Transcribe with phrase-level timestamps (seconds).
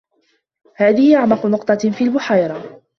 [0.75, 2.81] هذه أعمق نقطة في البحيرة.